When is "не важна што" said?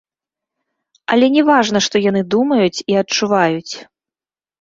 1.35-1.95